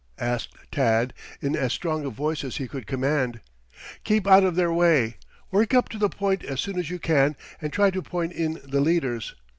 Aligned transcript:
asked 0.17 0.55
Tad 0.71 1.13
in 1.41 1.55
as 1.55 1.71
strong 1.73 2.03
a 2.05 2.09
voice 2.09 2.43
as 2.43 2.57
he 2.57 2.67
could 2.67 2.87
command. 2.87 3.39
"Keep 4.03 4.25
out 4.25 4.43
of 4.43 4.55
their 4.55 4.73
way. 4.73 5.17
Work 5.51 5.75
up 5.75 5.89
to 5.89 5.99
the 5.99 6.09
point 6.09 6.43
as 6.43 6.59
soon 6.59 6.79
as 6.79 6.89
you 6.89 6.97
can 6.97 7.35
and 7.61 7.71
try 7.71 7.91
to 7.91 8.01
point 8.01 8.31
in 8.31 8.59
the 8.63 8.81
leaders. 8.81 9.35